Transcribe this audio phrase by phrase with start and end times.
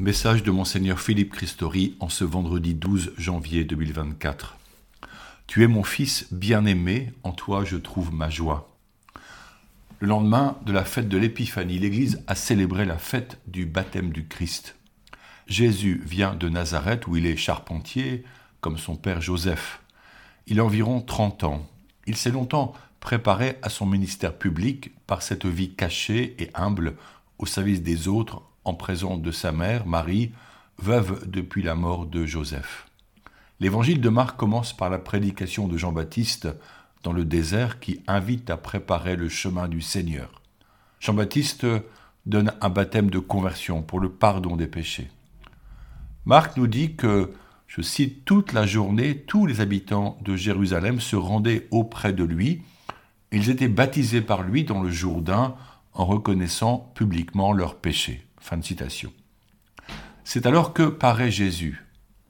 [0.00, 4.56] Message de Monseigneur Philippe Christori en ce vendredi 12 janvier 2024.
[5.48, 8.78] Tu es mon fils bien-aimé, en toi je trouve ma joie.
[9.98, 14.28] Le lendemain de la fête de l'Épiphanie, l'Église a célébré la fête du baptême du
[14.28, 14.76] Christ.
[15.48, 18.22] Jésus vient de Nazareth où il est charpentier,
[18.60, 19.80] comme son père Joseph.
[20.46, 21.68] Il a environ 30 ans.
[22.06, 26.94] Il s'est longtemps préparé à son ministère public par cette vie cachée et humble
[27.40, 30.30] au service des autres en présence de sa mère, Marie,
[30.76, 32.86] veuve depuis la mort de Joseph.
[33.60, 36.48] L'évangile de Marc commence par la prédication de Jean-Baptiste
[37.02, 40.42] dans le désert qui invite à préparer le chemin du Seigneur.
[41.00, 41.66] Jean-Baptiste
[42.26, 45.10] donne un baptême de conversion pour le pardon des péchés.
[46.26, 47.32] Marc nous dit que,
[47.68, 52.60] je cite, toute la journée, tous les habitants de Jérusalem se rendaient auprès de lui.
[53.32, 55.54] Ils étaient baptisés par lui dans le Jourdain
[55.94, 58.27] en reconnaissant publiquement leurs péchés.
[58.48, 59.12] Fin de citation.
[60.24, 61.84] C'est alors que paraît Jésus.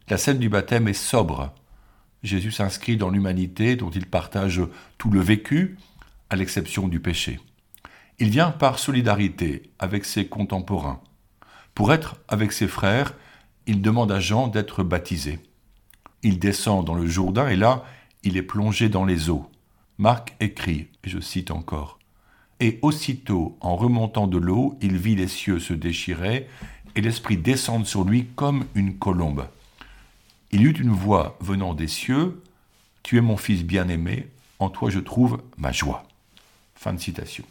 [0.08, 1.54] La scène du baptême est sobre.
[2.24, 4.60] Jésus s'inscrit dans l'humanité dont il partage
[4.98, 5.78] tout le vécu,
[6.28, 7.38] à l'exception du péché.
[8.18, 11.00] Il vient par solidarité avec ses contemporains.
[11.72, 13.14] Pour être avec ses frères,
[13.68, 15.38] il demande à Jean d'être baptisé.
[16.24, 17.84] Il descend dans le Jourdain et là,
[18.24, 19.48] il est plongé dans les eaux.
[19.98, 21.97] Marc écrit, et je cite encore,
[22.60, 26.48] et aussitôt, en remontant de l'eau, il vit les cieux se déchirer,
[26.96, 29.46] et l'Esprit descendre sur lui comme une colombe.
[30.50, 32.42] Il eut une voix venant des cieux,
[33.02, 34.28] Tu es mon Fils bien-aimé,
[34.58, 36.04] en toi je trouve ma joie.
[36.74, 37.44] Fin de citation.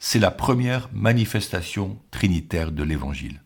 [0.00, 3.40] C'est la première manifestation trinitaire de l'Évangile.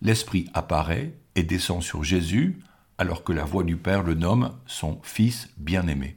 [0.00, 2.58] L'Esprit apparaît et descend sur Jésus,
[2.98, 6.16] alors que la voix du Père le nomme son Fils bien-aimé.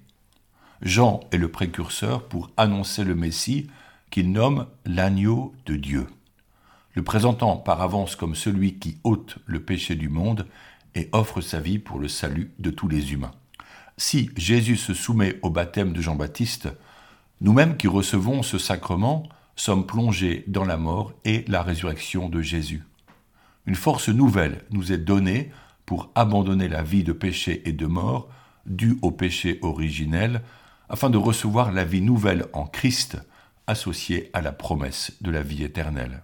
[0.86, 3.66] Jean est le précurseur pour annoncer le Messie
[4.12, 6.06] qu'il nomme l'agneau de Dieu,
[6.94, 10.46] le présentant par avance comme celui qui ôte le péché du monde
[10.94, 13.34] et offre sa vie pour le salut de tous les humains.
[13.98, 16.70] Si Jésus se soumet au baptême de Jean-Baptiste,
[17.42, 19.24] nous-mêmes qui recevons ce sacrement
[19.56, 22.84] sommes plongés dans la mort et la résurrection de Jésus.
[23.66, 25.52] Une force nouvelle nous est donnée
[25.88, 28.30] pour abandonner la vie de péché et de mort
[28.68, 30.44] due au péché originel
[30.90, 33.18] afin de recevoir la vie nouvelle en Christ
[33.68, 36.24] associée à la promesse de la vie éternelle.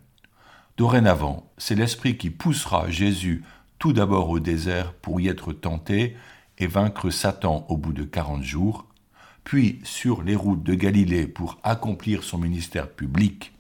[0.78, 3.44] Dorénavant, c'est l'Esprit qui poussera Jésus
[3.80, 6.16] tout d'abord au désert pour y être tenté
[6.58, 8.86] et vaincre Satan au bout de quarante jours,
[9.44, 13.54] puis sur les routes de Galilée pour accomplir son ministère public.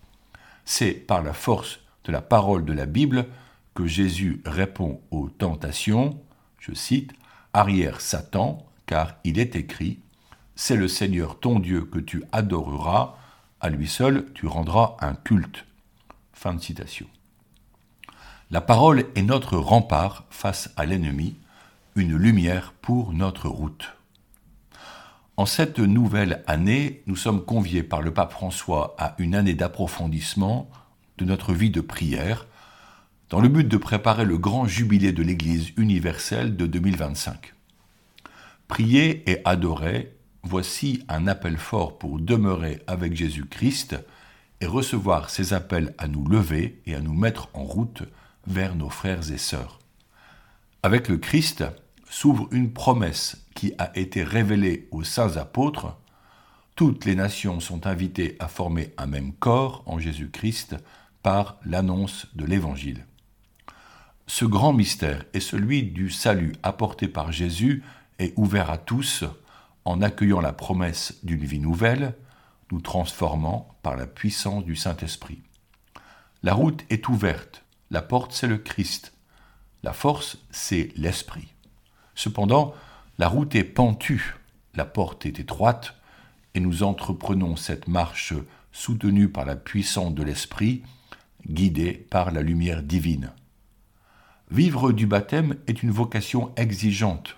[0.63, 3.25] C'est par la force de la parole de la Bible
[3.73, 6.19] que Jésus répond aux tentations,
[6.59, 7.13] je cite,
[7.53, 9.99] Arrière Satan, car il est écrit,
[10.55, 13.15] c'est le Seigneur ton Dieu que tu adoreras,
[13.59, 15.65] à lui seul tu rendras un culte.
[16.33, 17.07] Fin de citation.
[18.49, 21.35] La parole est notre rempart face à l'ennemi,
[21.95, 23.93] une lumière pour notre route.
[25.37, 30.69] En cette nouvelle année, nous sommes conviés par le pape François à une année d'approfondissement
[31.17, 32.47] de notre vie de prière,
[33.29, 37.53] dans le but de préparer le grand jubilé de l'Église universelle de 2025.
[38.67, 40.13] Prier et adorer
[40.43, 43.95] Voici un appel fort pour demeurer avec Jésus-Christ
[44.59, 48.03] et recevoir ses appels à nous lever et à nous mettre en route
[48.47, 49.79] vers nos frères et sœurs.
[50.83, 51.63] Avec le Christ
[52.09, 55.95] s'ouvre une promesse qui a été révélée aux saints apôtres.
[56.75, 60.75] Toutes les nations sont invitées à former un même corps en Jésus-Christ
[61.21, 63.05] par l'annonce de l'Évangile.
[64.25, 67.83] Ce grand mystère est celui du salut apporté par Jésus
[68.17, 69.23] et ouvert à tous
[69.85, 72.15] en accueillant la promesse d'une vie nouvelle,
[72.71, 75.41] nous transformant par la puissance du Saint-Esprit.
[76.43, 79.13] La route est ouverte, la porte c'est le Christ,
[79.83, 81.53] la force c'est l'Esprit.
[82.15, 82.73] Cependant,
[83.17, 84.35] la route est pentue,
[84.75, 85.95] la porte est étroite,
[86.53, 88.33] et nous entreprenons cette marche
[88.71, 90.83] soutenue par la puissance de l'Esprit,
[91.47, 93.31] guidée par la lumière divine.
[94.49, 97.37] Vivre du baptême est une vocation exigeante,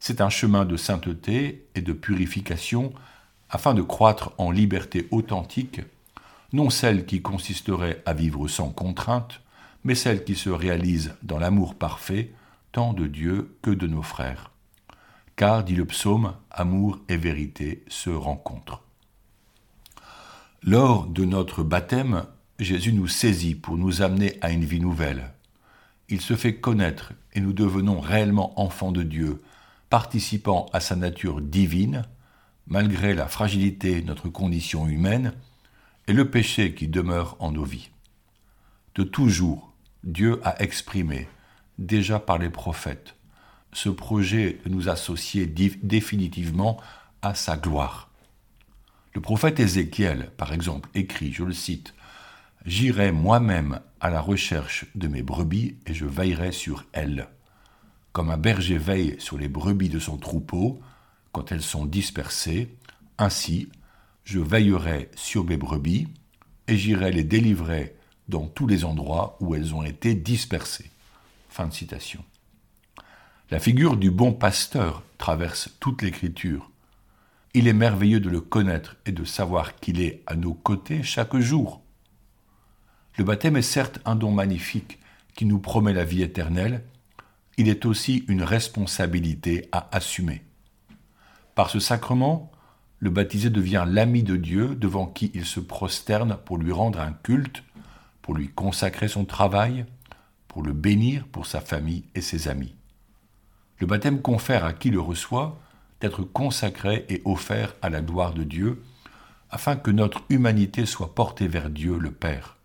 [0.00, 2.92] c'est un chemin de sainteté et de purification
[3.50, 5.82] afin de croître en liberté authentique,
[6.52, 9.42] non celle qui consisterait à vivre sans contrainte,
[9.84, 12.32] mais celle qui se réalise dans l'amour parfait,
[12.72, 14.50] tant de Dieu que de nos frères.
[15.36, 18.82] Car, dit le psaume, amour et vérité se rencontrent.
[20.62, 22.24] Lors de notre baptême,
[22.58, 25.32] Jésus nous saisit pour nous amener à une vie nouvelle.
[26.08, 29.40] Il se fait connaître et nous devenons réellement enfants de Dieu,
[29.90, 32.04] participant à sa nature divine,
[32.68, 35.34] malgré la fragilité de notre condition humaine
[36.06, 37.90] et le péché qui demeure en nos vies.
[38.94, 39.72] De toujours,
[40.04, 41.28] Dieu a exprimé,
[41.78, 43.16] déjà par les prophètes,
[43.72, 46.80] ce projet de nous associer définitivement
[47.22, 48.10] à sa gloire.
[49.12, 51.94] Le prophète Ézéchiel, par exemple, écrit, je le cite,
[52.66, 57.26] J'irai moi-même à la recherche de mes brebis et je veillerai sur elles.
[58.12, 60.80] Comme un berger veille sur les brebis de son troupeau
[61.32, 62.74] quand elles sont dispersées,
[63.18, 63.68] ainsi
[64.24, 66.08] je veillerai sur mes brebis
[66.66, 67.96] et j'irai les délivrer
[68.28, 70.90] dans tous les endroits où elles ont été dispersées.
[71.48, 72.24] Fin de citation.
[73.50, 76.70] La figure du bon pasteur traverse toute l'écriture.
[77.54, 81.36] Il est merveilleux de le connaître et de savoir qu'il est à nos côtés chaque
[81.36, 81.82] jour.
[83.18, 85.00] Le baptême est certes un don magnifique
[85.34, 86.84] qui nous promet la vie éternelle,
[87.56, 90.42] il est aussi une responsabilité à assumer.
[91.54, 92.50] Par ce sacrement,
[93.00, 97.12] le baptisé devient l'ami de Dieu devant qui il se prosterne pour lui rendre un
[97.12, 97.62] culte,
[98.22, 99.86] pour lui consacrer son travail,
[100.48, 102.74] pour le bénir pour sa famille et ses amis.
[103.78, 105.58] Le baptême confère à qui le reçoit
[106.00, 108.82] d'être consacré et offert à la gloire de Dieu,
[109.50, 112.56] afin que notre humanité soit portée vers Dieu le Père.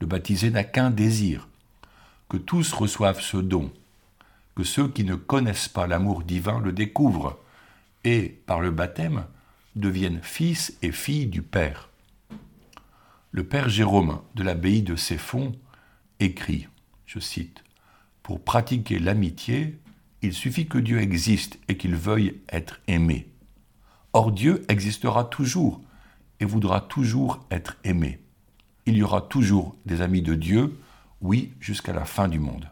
[0.00, 1.48] Le baptisé n'a qu'un désir,
[2.28, 3.72] que tous reçoivent ce don,
[4.56, 7.38] que ceux qui ne connaissent pas l'amour divin le découvrent,
[8.02, 9.24] et, par le baptême,
[9.76, 11.90] deviennent fils et filles du Père.
[13.30, 15.52] Le Père Jérôme de l'abbaye de Céphon
[16.18, 16.66] écrit,
[17.04, 17.62] je cite,
[18.24, 19.78] Pour pratiquer l'amitié,
[20.22, 23.28] il suffit que Dieu existe et qu'il veuille être aimé.
[24.12, 25.80] Or Dieu existera toujours
[26.40, 28.20] et voudra toujours être aimé
[28.86, 30.78] il y aura toujours des amis de Dieu,
[31.20, 32.70] oui, jusqu'à la fin du monde.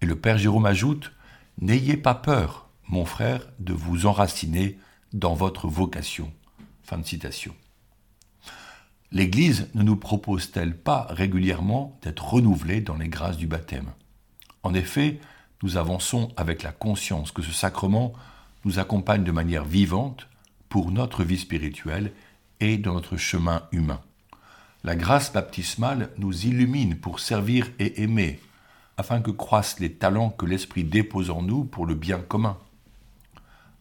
[0.00, 1.12] Et le Père Jérôme ajoute,
[1.60, 4.78] N'ayez pas peur, mon frère, de vous enraciner
[5.12, 6.32] dans votre vocation.
[6.82, 7.54] Fin de citation.
[9.12, 13.90] L'Église ne nous propose-t-elle pas régulièrement d'être renouvelés dans les grâces du baptême?
[14.62, 15.20] En effet,
[15.62, 18.14] nous avançons avec la conscience que ce sacrement
[18.64, 20.28] nous accompagne de manière vivante
[20.70, 22.12] pour notre vie spirituelle
[22.60, 24.00] et dans notre chemin humain.
[24.82, 28.40] La grâce baptismale nous illumine pour servir et aimer,
[29.00, 32.58] afin que croissent les talents que l'Esprit dépose en nous pour le bien commun.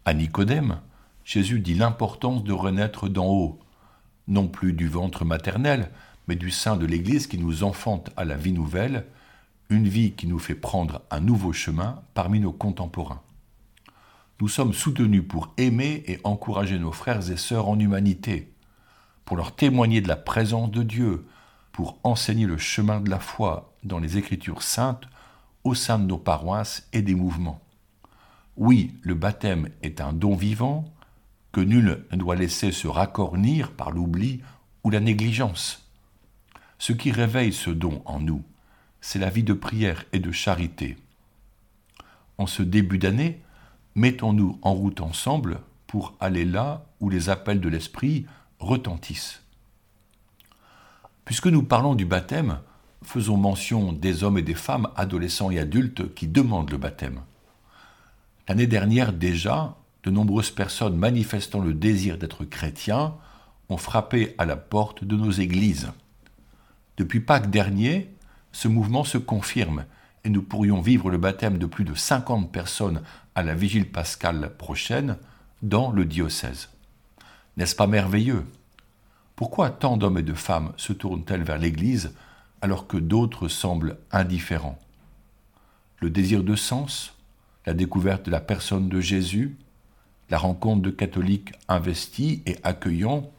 [0.05, 0.79] À Nicodème,
[1.25, 3.59] Jésus dit l'importance de renaître d'en haut,
[4.29, 5.91] non plus du ventre maternel,
[6.29, 9.07] mais du sein de l'Église qui nous enfante à la vie nouvelle,
[9.69, 13.21] une vie qui nous fait prendre un nouveau chemin parmi nos contemporains.
[14.39, 18.53] Nous sommes soutenus pour aimer et encourager nos frères et sœurs en humanité,
[19.25, 21.25] pour leur témoigner de la présence de Dieu,
[21.79, 25.07] pour enseigner le chemin de la foi dans les Écritures saintes
[25.63, 27.61] au sein de nos paroisses et des mouvements.
[28.57, 30.83] Oui, le baptême est un don vivant
[31.53, 34.41] que nul ne doit laisser se racornir par l'oubli
[34.83, 35.89] ou la négligence.
[36.79, 38.43] Ce qui réveille ce don en nous,
[38.99, 40.97] c'est la vie de prière et de charité.
[42.37, 43.39] En ce début d'année,
[43.95, 48.25] mettons-nous en route ensemble pour aller là où les appels de l'Esprit
[48.59, 49.41] retentissent.
[51.29, 52.57] Puisque nous parlons du baptême,
[53.03, 57.21] faisons mention des hommes et des femmes, adolescents et adultes, qui demandent le baptême.
[58.47, 63.13] L'année dernière déjà, de nombreuses personnes manifestant le désir d'être chrétiens
[63.69, 65.91] ont frappé à la porte de nos églises.
[66.97, 68.09] Depuis Pâques dernier,
[68.51, 69.85] ce mouvement se confirme
[70.23, 73.03] et nous pourrions vivre le baptême de plus de 50 personnes
[73.35, 75.15] à la vigile pascale prochaine
[75.61, 76.69] dans le diocèse.
[77.55, 78.47] N'est-ce pas merveilleux?
[79.39, 82.13] Pourquoi tant d'hommes et de femmes se tournent-elles vers l'Église
[82.61, 84.77] alors que d'autres semblent indifférents?
[85.99, 87.13] Le désir de sens,
[87.65, 89.55] la découverte de la personne de Jésus,
[90.29, 93.31] la rencontre de catholiques investis et accueillants,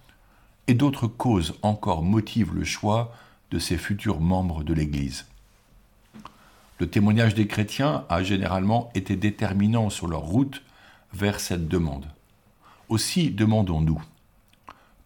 [0.69, 3.15] et d'autres causes encore motivent le choix
[3.51, 5.27] de ces futurs membres de l'Église.
[6.79, 10.63] Le témoignage des chrétiens a généralement été déterminant sur leur route
[11.13, 12.07] vers cette demande.
[12.89, 14.03] Aussi demandons-nous,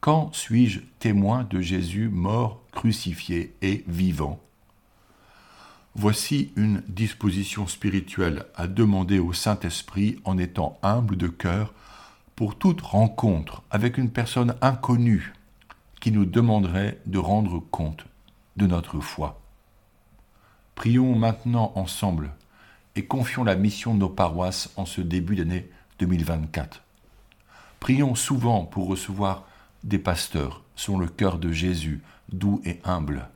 [0.05, 4.39] quand suis-je témoin de Jésus mort, crucifié et vivant?
[5.95, 11.73] Voici une disposition spirituelle à demander au Saint-Esprit en étant humble de cœur
[12.37, 15.33] pour toute rencontre avec une personne inconnue
[16.03, 18.05] qui nous demanderait de rendre compte
[18.59, 19.41] de notre foi.
[20.75, 22.33] Prions maintenant ensemble
[22.95, 26.83] et confions la mission de nos paroisses en ce début d'année 2024.
[27.81, 29.47] Prions souvent pour recevoir
[29.85, 33.29] des pasteurs sur le cœur de Jésus, doux et humble,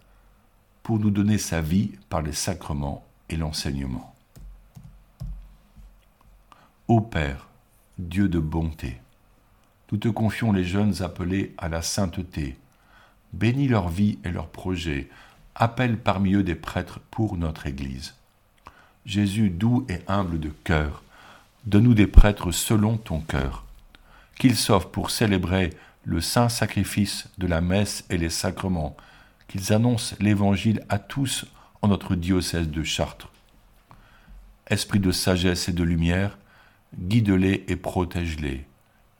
[0.83, 4.15] pour nous donner sa vie par les sacrements et l'enseignement.
[6.89, 7.49] Ô Père,
[7.99, 8.99] Dieu de bonté,
[9.93, 12.57] nous te confions les jeunes appelés à la sainteté.
[13.33, 15.09] Bénis leur vie et leurs projets,
[15.55, 18.15] appelle parmi eux des prêtres pour notre Église.
[19.05, 21.03] Jésus doux et humble de cœur,
[21.67, 23.65] donne-nous des prêtres selon ton cœur,
[24.39, 25.71] qu'ils s'offrent pour célébrer
[26.09, 28.97] le saint sacrifice de la messe et les sacrements,
[29.47, 31.45] qu'ils annoncent l'Évangile à tous
[31.83, 33.31] en notre diocèse de Chartres.
[34.69, 36.39] Esprit de sagesse et de lumière,
[36.99, 38.67] guide-les et protège-les,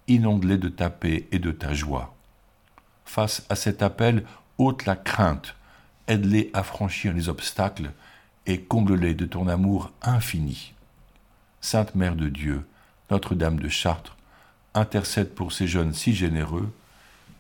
[0.07, 2.17] inonde-les de ta paix et de ta joie.
[3.05, 4.25] Face à cet appel,
[4.57, 5.57] ôte la crainte,
[6.07, 7.93] aide-les à franchir les obstacles
[8.47, 10.73] et comble-les de ton amour infini.
[11.61, 12.67] Sainte Mère de Dieu,
[13.11, 14.17] Notre-Dame de Chartres,
[14.79, 16.73] intercède pour ces jeunes si généreux,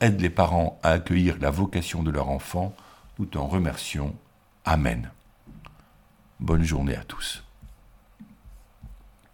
[0.00, 2.74] aide les parents à accueillir la vocation de leur enfant,
[3.18, 4.14] nous t'en remercions.
[4.64, 5.10] Amen.
[6.40, 7.42] Bonne journée à tous.